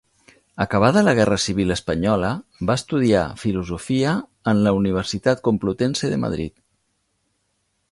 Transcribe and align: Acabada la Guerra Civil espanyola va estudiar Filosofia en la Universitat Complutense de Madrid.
Acabada 0.63 1.01
la 1.07 1.11
Guerra 1.19 1.37
Civil 1.43 1.73
espanyola 1.75 2.31
va 2.71 2.77
estudiar 2.81 3.21
Filosofia 3.43 4.15
en 4.55 4.65
la 4.69 4.75
Universitat 4.81 5.47
Complutense 5.51 6.13
de 6.17 6.21
Madrid. 6.27 6.53